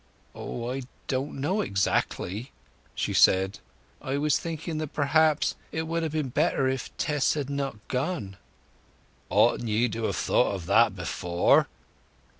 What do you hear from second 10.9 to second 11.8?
before?"